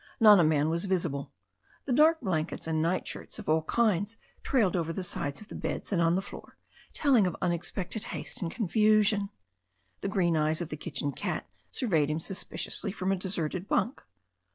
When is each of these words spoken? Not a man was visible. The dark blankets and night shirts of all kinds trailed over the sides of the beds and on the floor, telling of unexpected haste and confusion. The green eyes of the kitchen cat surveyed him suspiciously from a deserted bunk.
Not 0.19 0.39
a 0.39 0.43
man 0.43 0.69
was 0.69 0.85
visible. 0.85 1.31
The 1.85 1.93
dark 1.93 2.21
blankets 2.21 2.65
and 2.65 2.81
night 2.81 3.07
shirts 3.07 3.37
of 3.37 3.47
all 3.47 3.61
kinds 3.61 4.17
trailed 4.41 4.75
over 4.75 4.91
the 4.91 5.03
sides 5.03 5.41
of 5.41 5.49
the 5.49 5.53
beds 5.53 5.93
and 5.93 6.01
on 6.01 6.15
the 6.15 6.23
floor, 6.23 6.57
telling 6.91 7.27
of 7.27 7.35
unexpected 7.39 8.05
haste 8.05 8.41
and 8.41 8.49
confusion. 8.49 9.29
The 9.99 10.07
green 10.09 10.35
eyes 10.35 10.59
of 10.59 10.69
the 10.69 10.75
kitchen 10.75 11.11
cat 11.11 11.47
surveyed 11.69 12.09
him 12.09 12.19
suspiciously 12.19 12.91
from 12.91 13.11
a 13.11 13.15
deserted 13.15 13.67
bunk. 13.67 14.01